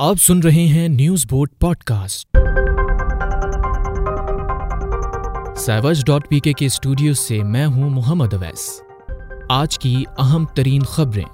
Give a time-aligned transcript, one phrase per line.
[0.00, 2.36] آپ سن رہے ہیں نیوز بورڈ پوڈ کاسٹ
[5.56, 8.82] سیوج ڈاٹ پی کے کے اسٹوڈیو سے میں ہوں محمد اویس۔
[9.48, 11.24] آج کی اہم ترین خبریں۔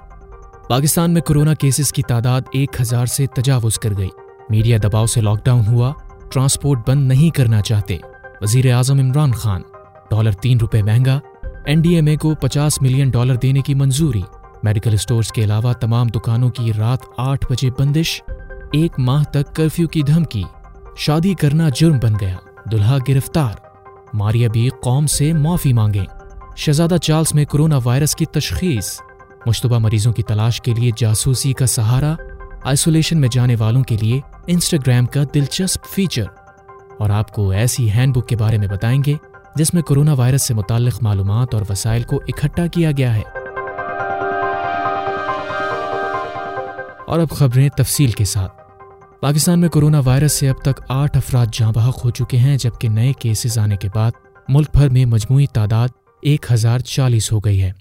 [0.69, 4.09] پاکستان میں کورونا کیسز کی تعداد ایک ہزار سے تجاوز کر گئی۔
[4.51, 5.93] میڈیا دباؤ سے لاک ڈاؤن ہوا۔
[6.33, 7.99] ٹرانسپورٹ بند نہیں کرنا چاہتے۔
[8.41, 9.63] وزیر اعظم عمران خان۔
[10.11, 11.21] ڈالر تین روپے مہنگا۔
[11.67, 14.23] این ڈی ایم اے کو پچاس ملین ڈالر دینے کی منظوری۔
[14.63, 18.23] میڈیکل اسٹورز کے علاوہ تمام دکانوں کی رات آٹھ بجے بندش۔
[18.75, 20.43] ایک ماہ تک کرفیو کی دھمکی،
[20.97, 22.37] شادی کرنا جرم بن گیا۔
[22.73, 23.53] دلہا گرفتار
[24.15, 26.05] ماریا بھی قوم سے معافی مانگیں۔
[26.57, 29.01] شہزادہ چارلز میں کرونا وائرس کی تشخیص۔
[29.47, 32.15] مشتبہ مریضوں کی تلاش کے لیے جاسوسی کا سہارا۔
[32.65, 36.25] آئسولیشن میں جانے والوں کے لیے انسٹاگرام کا دلچسپ فیچر۔
[36.99, 39.15] اور آپ کو ایسی ہینڈ بک کے بارے میں بتائیں گے،
[39.57, 43.23] جس میں کرونا وائرس سے متعلق معلومات اور وسائل کو اکٹھا کیا گیا ہے۔
[47.07, 48.64] اور اب خبریں تفصیل کے ساتھ۔
[49.25, 52.89] پاکستان میں کرونا وائرس سے اب تک آٹھ افراد جاں بحق ہو چکے ہیں، جبکہ
[52.89, 54.11] نئے کیسز آنے کے بعد
[54.49, 55.89] ملک بھر میں مجموعی تعداد
[56.23, 57.73] ایک ہزار چالیس ہو گئی ہے۔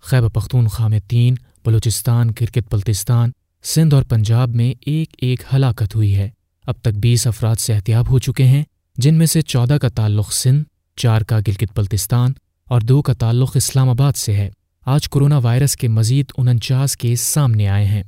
[0.00, 1.34] خیبر پختونخوا میں تین،
[1.64, 3.30] بلوچستان کرکٹ بلتستان،
[3.64, 6.28] سندھ اور پنجاب میں ایک ایک ہلاکت ہوئی ہے۔
[6.66, 8.64] اب تک بیس افراد صحتیاب ہو چکے ہیں،
[8.96, 10.64] جن میں سے چودہ کا تعلق سندھ،
[10.96, 12.32] چار کا گلگت بلتستان
[12.68, 14.50] اور دو کا تعلق اسلام آباد سے ہے۔
[14.86, 18.02] آج کورونا وائرس کے مزید انچاس کیس سامنے آئے ہیں۔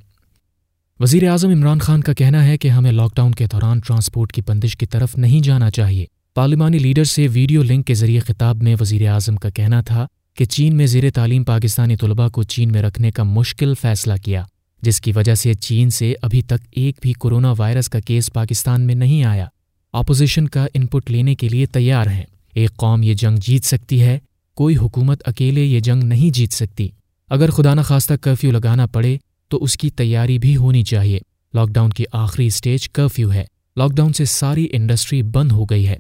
[1.00, 4.42] وزیر اعظم عمران خان کا کہنا ہے کہ ہمیں لاک ڈاؤن کے دوران ٹرانسپورٹ کی
[4.46, 8.76] بندش کی طرف نہیں جانا چاہیے۔ پارلیمانی لیڈر سے ویڈیو لنک کے ذریعے خطاب میں
[8.80, 12.82] وزیر اعظم کا کہنا تھا کہ چین میں زیر تعلیم پاکستانی طلباء کو چین میں
[12.82, 14.44] رکھنے کا مشکل فیصلہ کیا،
[14.82, 18.80] جس کی وجہ سے چین سے ابھی تک ایک بھی کورونا وائرس کا کیس پاکستان
[18.80, 19.46] میں نہیں آیا۔
[19.92, 24.02] اپوزیشن کا ان پٹ لینے کے لیے تیار ہیں۔ ایک قوم یہ جنگ جیت سکتی
[24.02, 24.18] ہے،
[24.54, 26.88] کوئی حکومت اکیلے یہ جنگ نہیں جیت سکتی۔
[27.30, 31.18] اگر خدا نخواستہ کرفیو لگانا پڑے تو اس کی تیاری بھی ہونی چاہیے۔
[31.54, 33.44] لاک ڈاؤن کی آخری اسٹیج کرفیو ہے۔
[33.76, 35.96] لاک ڈاؤن سے ساری انڈسٹری بند ہو گئی ہے۔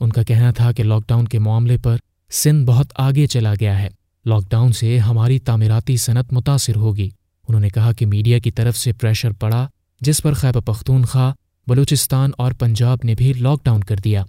[0.00, 1.96] ان کا کہنا تھا کہ لاک ڈاؤن کے معاملے پر
[2.30, 3.88] سندھ بہت آگے چلا گیا ہے۔
[4.24, 7.08] لاک ڈاؤن سے ہماری تعمیراتی صنعت متاثر ہوگی۔
[7.48, 9.66] انہوں نے کہا کہ میڈیا کی طرف سے پریشر پڑا،
[10.00, 11.32] جس پر خیبر پختونخوا،
[11.66, 14.24] بلوچستان اور پنجاب نے بھی لاک ڈاؤن کر دیا۔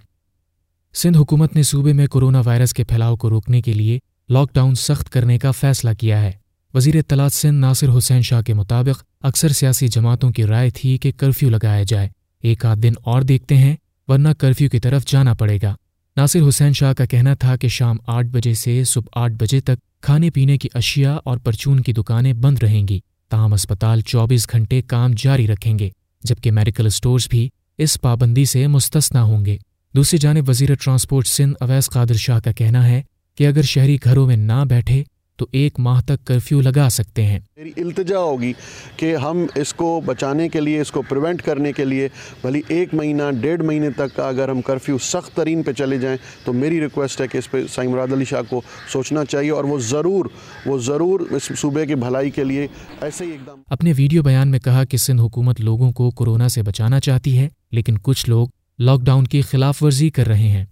[0.93, 3.99] سندھ حکومت نے صوبے میں کورونا وائرس کے پھیلاؤ کو روکنے کے لیے
[4.29, 6.31] لاک ڈاؤن سخت کرنے کا فیصلہ کیا ہے۔
[6.73, 11.11] وزیر اطلاعات سندھ ناصر حسین شاہ کے مطابق اکثر سیاسی جماعتوں کی رائے تھی کہ
[11.17, 12.09] کرفیو لگایا جائے۔
[12.43, 13.75] ایک آدھ دن اور دیکھتے ہیں،
[14.07, 15.75] ورنہ کرفیو کی طرف جانا پڑے گا۔
[16.15, 20.01] ناصر حسین شاہ کا کہنا تھا کہ شام آٹھ بجے سے صبح آٹھ بجے تک
[20.01, 22.99] کھانے پینے کی اشیاء اور پرچون کی دکانیں بند رہیں گی۔
[23.29, 25.89] تاہم اسپتال چوبیس گھنٹے کام جاری رکھیں گے،
[26.23, 29.57] جبکہ میڈیکل اسٹورز بھی اس پابندی سے مستثنا ہوں گے۔
[29.95, 33.01] دوسری جانب وزیر ٹرانسپورٹ سندھ اویس قادر شاہ کا کہنا ہے
[33.35, 35.03] کہ اگر شہری گھروں میں نہ بیٹھے
[35.37, 38.53] تو ایک ماہ تک کرفیو لگا سکتے ہیں۔ میری التجا ہوگی
[38.95, 42.07] کہ ہم اس کو بچانے کے لیے اس کو پریونٹ کرنے کے لیے
[42.41, 46.17] بھلی ایک مہینہ ڈیڑھ مہینے تک کا اگر ہم کرفیو سخت ترین پہ چلے جائیں
[46.43, 48.61] تو میری ریکویسٹ ہے کہ اس پہ سائی مراد علی شاہ کو
[48.91, 50.25] سوچنا چاہیے اور وہ ضرور
[50.65, 52.67] وہ ضرور اس صوبے کی بھلائی کے لیے
[53.01, 56.63] ایسے ہی اقدام اپنے ویڈیو بیان میں کہا کہ سندھ حکومت لوگوں کو کورونا سے
[56.63, 58.47] بچانا چاہتی ہے لیکن کچھ لوگ
[58.79, 60.65] لاک ڈاؤن کی خلاف ورزی کر رہے ہیں۔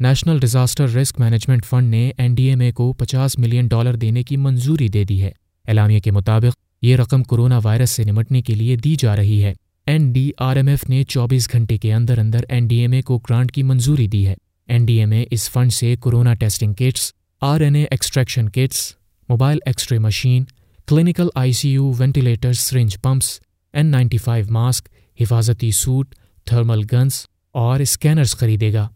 [0.00, 4.22] National disaster risk management fund نے این ڈی ایم اے کو پچاس ملین ڈالر دینے
[4.22, 5.30] کی منظوری دے دی ہے۔
[5.68, 9.54] اعلامیہ کے مطابق، یہ رقم کورونا وائرس سے نمٹنے کے لیے دی جا رہی ہے۔
[9.86, 13.02] N D R M F نے چوبیس گھنٹے کے اندر اندر این ڈی ایم اے
[13.02, 14.34] کو گرانٹ کی منظوری دی ہے۔
[14.68, 18.94] این ڈی ایم اے اس فنڈ سے corona testing kits, R N A extraction kits,
[19.28, 20.44] mobile X ray machine,
[20.86, 23.40] clinical I C U ventilator syringe pumps,
[23.72, 24.88] N ninety five mask,
[25.20, 28.88] حفاظتی suit, thermal guns اور scanners خریدے گا۔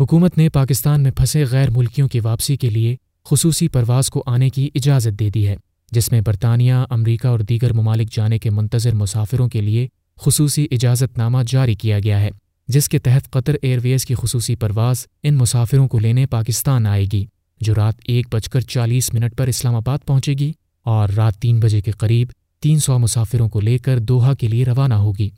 [0.00, 4.50] حکومت نے پاکستان میں پھنسے غیر ملکیوں کی واپسی کے لیے خصوصی پرواز کو آنے
[4.50, 5.56] کی اجازت دے دی ہے،
[5.92, 9.86] جس میں برطانیہ، امریکہ اور دیگر ممالک جانے کے منتظر مسافروں کے لیے
[10.20, 12.30] خصوصی اجازت نامہ جاری کیا گیا ہے،
[12.68, 17.04] جس کے تحت قطر ایئر ویز کی خصوصی پرواز ان مسافروں کو لینے پاکستان آئے
[17.12, 17.24] گی،
[17.60, 20.52] جو رات ایک بج کر چالیس منٹ پر اسلام آباد پہنچے گی
[20.84, 22.28] اور رات تین بجے کے قریب
[22.60, 25.30] تین سو مسافروں کو لے کر دوحہ کے لیے روانہ ہوگی۔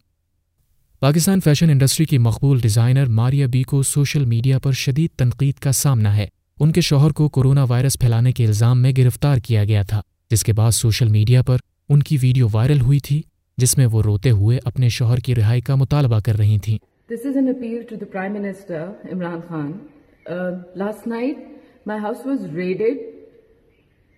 [1.02, 5.72] پاکستان فیشن انڈسٹری کی مقبول ڈیزائنر ماریا بی کو سوشل میڈیا پر شدید تنقید کا
[5.72, 6.26] سامنا ہے۔
[6.60, 10.00] ان کے شوہر کو کورونا وائرس پھیلانے کے الزام میں گرفتار کیا گیا تھا
[10.30, 11.56] جس کے بعد سوشل میڈیا پر
[11.88, 13.22] ان کی ویڈیو وائرل ہوئی تھی
[13.56, 16.78] جس میں وہ روتے ہوئے اپنے شوہر کی رہائی کا مطالبہ کر رہی تھیں۔
[17.12, 19.70] This is an appeal to the Prime Minister Imran Khan.
[20.30, 20.52] Uh,
[20.84, 21.36] last night,
[21.86, 22.96] my house was raided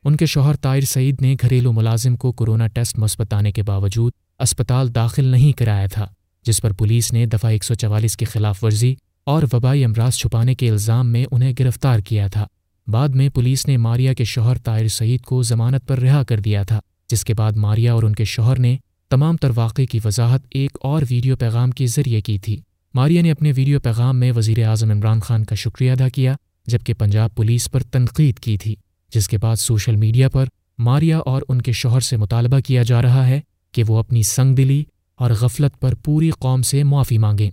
[0.05, 4.13] ان کے شوہر طائر سعید نے گھریلو ملازم کو کورونا ٹیسٹ مثبت آنے کے باوجود
[4.39, 6.07] اسپتال داخل نہیں کرایا تھا،
[6.45, 8.95] جس پر پولیس نے دفعہ ایک سو چوالیس کی خلاف ورزی
[9.25, 12.47] اور وبائی امراض چھپانے کے الزام میں انہیں گرفتار کیا تھا۔
[12.87, 16.63] بعد میں پولیس نے ماریا کے شوہر طاہر سعید کو ضمانت پر رہا کر دیا
[16.63, 16.81] تھا،
[17.11, 18.77] جس کے بعد ماریا اور ان کے شوہر نے
[19.11, 22.61] تمام تر واقعے کی وضاحت ایک اور ویڈیو پیغام کے ذریعے کی تھی۔
[22.95, 26.35] ماریا نے اپنے ویڈیو پیغام میں وزیر اعظم عمران خان کا شکریہ ادا کیا
[26.67, 28.75] جبکہ پنجاب پولیس پر تنقید کی تھی،
[29.15, 30.47] جس کے بعد سوشل میڈیا پر
[30.79, 33.41] ماریا اور ان کے شوہر سے مطالبہ کیا جا رہا ہے
[33.73, 34.85] کہ وہ اپنی سنگ دلی
[35.15, 37.51] اور غفلت پر پوری قوم سے معافی مانگیں۔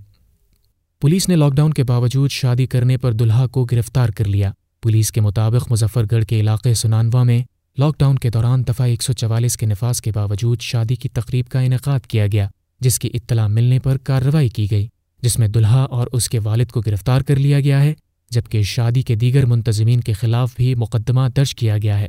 [1.01, 4.51] پولیس نے لاک ڈاؤن کے باوجود شادی کرنے پر دلہا کو گرفتار کر لیا۔
[4.83, 7.43] پولیس کے مطابق مظفر گڑھ کے علاقے سنانوا میں
[7.77, 11.47] لاک ڈاؤن کے دوران دفعہ ایک سو چوالیس کے نفاذ کے باوجود شادی کی تقریب
[11.47, 12.47] کا انعقاد کیا گیا،
[12.79, 14.87] جس کی اطلاع ملنے پر کارروائی کی گئی،
[15.21, 17.93] جس میں دلہا اور اس کے والد کو گرفتار کر لیا گیا ہے۔
[18.33, 22.07] جبکہ شادی کے دیگر منتظمین کے خلاف بھی مقدمہ درج کیا گیا ہے۔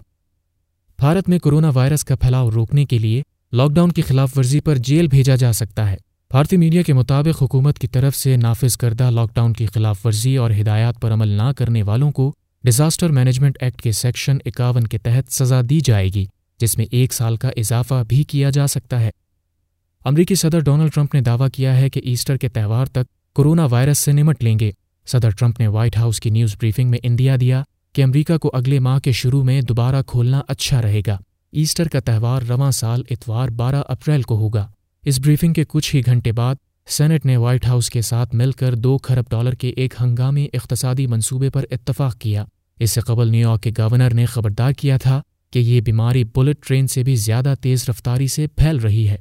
[0.99, 3.23] بھارت میں کرونا وائرس کا پھیلاؤ روکنے کے لیے
[3.53, 5.97] لاک ڈاؤن کی خلاف ورزی پر جیل بھیجا جا سکتا ہے۔
[6.31, 10.37] بھارتی میڈیا کے مطابق حکومت کی طرف سے نافذ کردہ لاک ڈاؤن کی خلاف ورزی
[10.37, 12.33] اور ہدایات پر عمل نہ کرنے والوں کو
[12.65, 16.25] ڈیزاسٹر مینجمنٹ ایکٹ کے سیکشن اکاون کے تحت سزا دی جائے گی،
[16.61, 19.11] جس میں ایک سال کا اضافہ بھی کیا جا سکتا ہے۔
[20.05, 23.99] امریکی صدر ڈونلڈ ٹرمپ نے دعویٰ کیا ہے کہ ایسٹر کے تہوار تک کورونا وائرس
[23.99, 24.73] سے نمٹ لیں گے۔
[25.07, 27.63] صدر ٹرمپ نے وائٹ ہاؤس کی نیوز بریفنگ میں اندیا دیا
[27.93, 31.19] کہ امریکہ کو اگلے ماہ کے شروع میں دوبارہ کھولنا اچھا رہے گا۔
[31.53, 34.67] ایسٹر کا تہوار رواں سال اتوار بارہ اپریل کو ہوگا۔
[35.05, 36.55] اس بریفنگ کے کچھ ہی گھنٹے بعد
[36.89, 41.07] سینٹ نے وائٹ ہاؤس کے ساتھ مل کر دو کھرب ڈالر کے ایک ہنگامی اقتصادی
[41.07, 42.45] منصوبے پر اتفاق کیا۔
[42.79, 46.67] اس سے قبل نیو یارک کے گورنر نے خبردار کیا تھا کہ یہ بیماری بلٹ
[46.67, 49.17] ٹرین سے بھی زیادہ تیز رفتاری سے پھیل رہی ہے۔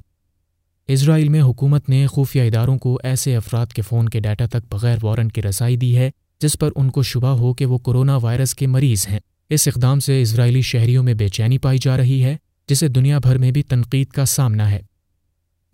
[0.88, 4.98] اسرائیل میں حکومت نے خفیہ اداروں کو ایسے افراد کے فون کے ڈیٹا تک بغیر
[5.02, 8.56] وارنٹ کی رسائی دی ہے، جس پر ان کو شبہ ہو کہ وہ کورونا وائرس
[8.56, 9.20] کے مریض ہیں۔
[9.50, 12.38] اس اقدام سے اسرائیلی شہریوں میں بے چینی پائی جا رہی ہے،
[12.68, 14.82] جسے دنیا بھر میں بھی تنقید کا سامنا ہے۔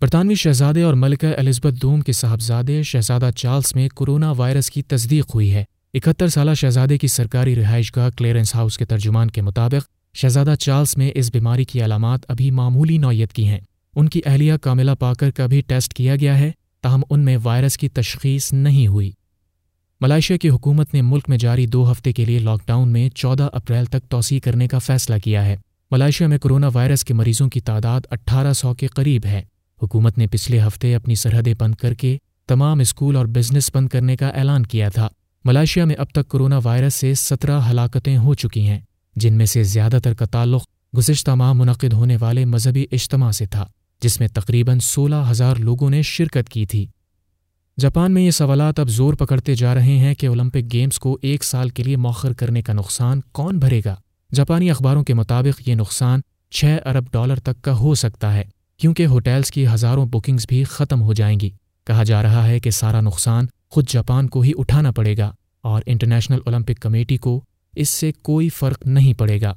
[0.00, 5.34] برطانوی شہزادے اور ملکہ الزبتھ دوم کے صاحبزادے شہزادہ چارلس میں کورونا وائرس کی تصدیق
[5.34, 5.64] ہوئی ہے۔
[5.94, 10.96] اکہتر سالہ شہزادے کی سرکاری رہائش گاہ کلیئرنس ہاؤس کے ترجمان کے مطابق، شہزادہ چارلس
[10.96, 13.60] میں اس بیماری کی علامات ابھی معمولی نوعیت کی ہیں۔
[13.96, 16.50] ان کی اہلیہ کاملہ پاکر کا بھی ٹیسٹ کیا گیا ہے،
[16.80, 19.10] تاہم ان میں وائرس کی تشخیص نہیں ہوئی۔
[20.00, 23.48] ملائیشیا کی حکومت نے ملک میں جاری دو ہفتے کے لیے لاک ڈاؤن میں چودہ
[23.52, 25.56] اپریل تک توسیع کرنے کا فیصلہ کیا ہے۔
[25.90, 29.42] ملائیشیا میں کورونا وائرس کے مریضوں کی تعداد اٹھارہ سو کے قریب ہے۔
[29.82, 34.16] حکومت نے پچھلے ہفتے اپنی سرحدیں بند کر کے تمام اسکول اور بزنس بند کرنے
[34.16, 35.08] کا اعلان کیا تھا۔
[35.44, 38.80] ملائیشیا میں اب تک کورونا وائرس سے سترہ ہلاکتیں ہو چکی ہیں،
[39.16, 40.62] جن میں سے زیادہ تر کا تعلق
[40.96, 43.66] گزشتہ ماہ منعقد ہونے والے مذہبی اجتماع سے تھا۔
[44.02, 46.86] جس میں تقریباً سولہ ہزار لوگوں نے شرکت کی تھی۔
[47.80, 51.44] جاپان میں یہ سوالات اب زور پکڑتے جا رہے ہیں کہ اولمپک گیمز کو ایک
[51.44, 53.96] سال کے لیے موخر کرنے کا نقصان کون بھرے گا۔
[54.34, 56.20] جاپانی اخباروں کے مطابق یہ نقصان
[56.50, 58.44] چھ ارب ڈالر تک کا ہو سکتا ہے،
[58.76, 61.50] کیونکہ ہوٹلز کی ہزاروں بکنگز بھی ختم ہو جائیں گی۔
[61.86, 65.32] کہا جا رہا ہے کہ سارا نقصان خود جاپان کو ہی اٹھانا پڑے گا
[65.62, 67.44] اور انٹرنیشنل اولمپک کمیٹی کو
[67.74, 69.54] اس سے کوئی فرق نہیں پڑے گا۔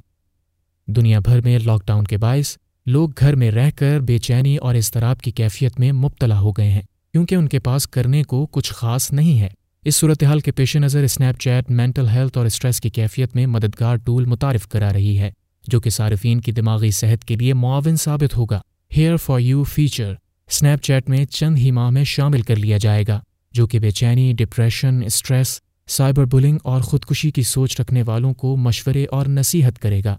[0.87, 4.75] دنیا بھر میں لاک ڈاؤن کے باعث لوگ گھر میں رہ کر بے چینی اور
[4.75, 6.81] اضطراب کی کیفیت میں مبتلا ہو گئے ہیں،
[7.13, 9.47] کیونکہ ان کے پاس کرنے کو کچھ خاص نہیں ہے۔
[9.85, 13.95] اس صورتحال کے پیش نظر اسنیپ چیٹ مینٹل ہیلتھ اور اسٹریس کی کیفیت میں مددگار
[13.95, 15.31] ٹول متعارف کرا رہی ہے،
[15.67, 18.59] جو کہ صارفین کی دماغی صحت کے لیے معاون ثابت ہوگا۔
[18.97, 20.13] Here for you feature
[20.81, 23.19] Snapchat میں چند ہی ماہ میں شامل کر لیا جائے گا،
[23.51, 28.55] جو کہ بے چینی ڈپریشن اسٹریس سائبر بلنگ اور خودکشی کی سوچ رکھنے والوں کو
[28.57, 30.17] مشورے اور نصیحت کرے گا۔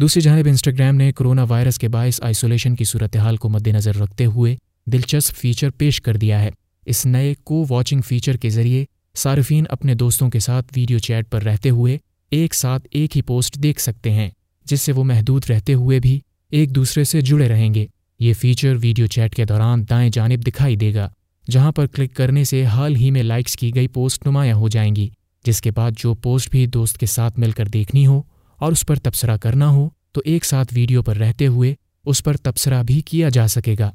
[0.00, 4.24] دوسری جانب انسٹاگرام نے کرونا وائرس کے باعث آئسولیشن کی صورتحال کو مد نظر رکھتے
[4.24, 6.50] ہوئے دلچسپ فیچر پیش کر دیا ہے۔
[6.86, 8.84] اس نئے کو واچنگ فیچر کے ذریعے
[9.16, 11.96] صارفین اپنے دوستوں کے ساتھ ویڈیو چیٹ پر رہتے ہوئے
[12.30, 14.28] ایک ساتھ ایک ہی پوسٹ دیکھ سکتے ہیں،
[14.64, 17.86] جس سے وہ محدود رہتے ہوئے بھی ایک دوسرے سے جڑے رہیں گے۔
[18.20, 21.08] یہ فیچر ویڈیو چیٹ کے دوران دائیں جانب دکھائی دے گا،
[21.50, 24.96] جہاں پر کلک کرنے سے حال ہی میں لائکس کی گئی پوسٹ نمایاں ہو جائیں
[24.96, 25.08] گی،
[25.44, 28.22] جس کے بعد جو پوسٹ بھی دوست کے ساتھ مل کر دیکھنی ہو
[28.56, 32.36] اور اس پر تبصرہ کرنا ہو تو ایک ساتھ ویڈیو پر رہتے ہوئے اس پر
[32.36, 33.90] تبصرہ بھی کیا جا سکے گا۔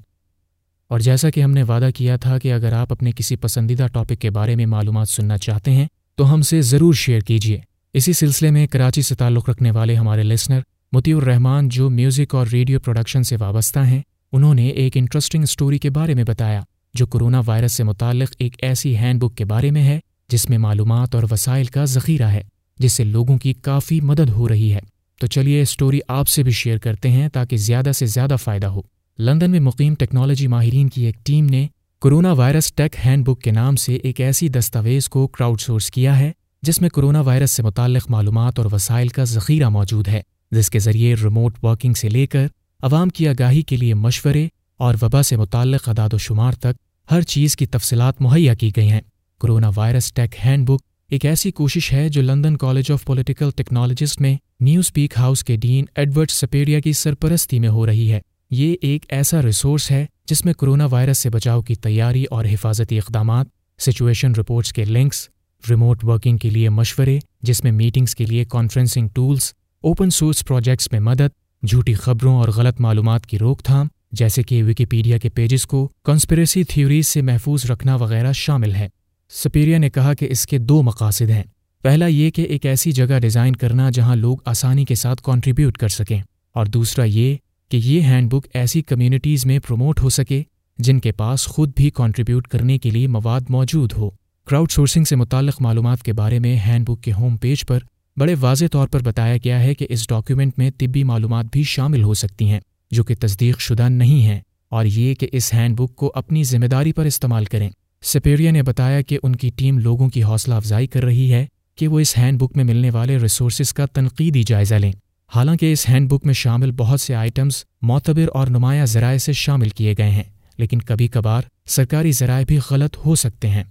[0.88, 4.20] اور جیسا کہ ہم نے وعدہ کیا تھا کہ اگر آپ اپنے کسی پسندیدہ ٹاپک
[4.20, 7.60] کے بارے میں معلومات سننا چاہتے ہیں تو ہم سے ضرور شیئر کیجیے
[7.94, 10.60] اسی سلسلے میں کراچی سے تعلق رکھنے والے ہمارے لسنر
[10.92, 14.02] متی الرحمان جو میوزک اور ریڈیو پروڈکشن سے وابستہ ہیں،
[14.32, 16.62] انہوں نے ایک انٹرسٹنگ اسٹوری کے بارے میں بتایا،
[16.94, 20.00] جو کرونا وائرس سے متعلق ایک ایسی ہینڈ بک کے بارے میں ہے،
[20.30, 22.44] جس میں معلومات اور وسائل کا ذخیرہ ہے۔
[22.82, 24.80] جس سے لوگوں کی کافی مدد ہو رہی ہے۔
[25.20, 28.82] تو چلیے اسٹوری آپ سے بھی شیئر کرتے ہیں تاکہ زیادہ سے زیادہ فائدہ ہو۔
[29.20, 31.68] لندن میں مقیم ٹیکنالوجی ماہرین کی ایک ٹیم نے
[32.02, 36.20] corona virus tech hand book کے نام سے ایک ایسی دستاویز کو کراؤڈ سورس کیا
[36.20, 40.22] ہے، جس میں کرونا وائرس سے متعلق معلومات اور وسائل کا ذخیرہ موجود ہے۔
[40.52, 42.48] جس کے ذریعے ریموٹ ورکنگ سے لے کر
[42.82, 44.48] عوام کی آگاہی کے لیے مشورے
[44.78, 48.92] اور وبا سے متعلق اداد و شمار تک ہر چیز کی تفصیلات مہیا کی گئی
[48.92, 49.02] ہیں۔
[49.40, 54.22] Corona virus tech hand book ایک ایسی کوشش ہے جو London college of political technologist
[54.22, 58.20] میں نیو پیک ہاؤس کے ڈین ایڈورڈ سپیریا کی سرپرستی میں ہو رہی ہے۔
[58.52, 62.98] یہ ایک ایسا ریسورس ہے جس میں کرونا وائرس سے بچاؤ کی تیاری اور حفاظتی
[62.98, 63.48] اقدامات
[63.80, 65.30] سچویشن رپورٹس کے لنکس
[65.70, 69.54] ریموٹ ورکنگ کے لیے مشورے، جس میں میٹنگس کے لیے conferencing tools
[69.84, 74.64] open source projects میں مدد، جھوٹی خبروں اور غلط معلومات کی روک تھام، جیسے کہ
[74.64, 78.90] وکیپیڈیا کے پیجز کو کنسپریسی تھیوریز سے محفوظ رکھنا وغیرہ شامل ہے
[79.34, 81.44] سپیریا نے کہا کہ اس کے دو مقاصد ہیں۔
[81.84, 85.88] پہلا یہ کہ ایک ایسی جگہ ڈیزائن کرنا جہاں لوگ آسانی کے ساتھ کنٹریبیوٹ کر
[85.88, 86.22] سکیں۔
[86.54, 87.36] اور دوسرا یہ
[87.70, 90.44] کہ یہ ہینڈ بک ایسی کمیونٹیز میں پروموٹ ہو سکے
[90.78, 94.10] جن کے پاس خود بھی کنٹریبیوٹ کرنے کے لیے مواد موجود ہو۔
[94.46, 97.80] کراؤڈ سورسنگ سے متعلق معلومات کے بارے میں ہینڈ بک کے ہوم پیج پر
[98.18, 102.04] بڑے واضح طور پر بتایا گیا ہے کہ اس ڈاکیومنٹ میں طبی معلومات بھی شامل
[102.04, 102.60] ہو سکتی ہیں،
[102.92, 106.66] جو کہ تصدیق شدہ نہیں ہیں۔ اور یہ کہ اس ہینڈ بک کو اپنی ذمہ
[106.66, 107.70] داری پر استعمال کریں۔
[108.04, 111.46] سپیریا نے بتایا کہ ان کی ٹیم لوگوں کی حوصلہ افزائی کر رہی ہے
[111.78, 114.92] کہ وہ اس ہینڈ بک میں ملنے والے ریسورسز کا تنقیدی جائزہ لیں۔
[115.36, 119.70] حالانکہ اس ہینڈ بک میں شامل بہت سے آئٹمز معتبر اور نمایاں ذرائع سے شامل
[119.70, 120.24] کیے گئے ہیں،
[120.58, 123.64] لیکن کبھی کبھار سرکاری ذرائع بھی غلط ہو سکتے ہیں۔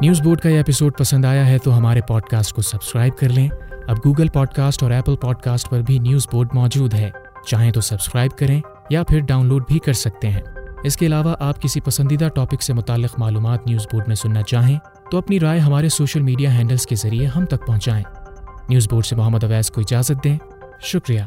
[0.00, 3.28] نیوز بورڈ کا یہ ایپیسوڈ پسند آیا ہے تو ہمارے پوڈ کاسٹ کو سبسکرائب کر
[3.28, 3.48] لیں۔
[3.88, 7.10] اب گوگل پوڈ کاسٹ اور ایپل پوڈ کاسٹ پر بھی نیوز بورڈ موجود ہے۔
[7.46, 10.40] چاہیں تو سبسکرائب کریں یا پھر ڈاؤن لوڈ بھی کر سکتے ہیں۔
[10.84, 14.78] اس کے علاوہ آپ کسی پسندیدہ ٹاپک سے متعلق معلومات نیوز بورڈ میں سننا چاہیں
[15.10, 18.04] تو اپنی رائے ہمارے سوشل میڈیا ہینڈلز کے ذریعے ہم تک پہنچائیں۔
[18.68, 20.38] نیوز بورڈ سے محمد اویس کو اجازت دیں۔
[20.80, 21.20] شکریہ۔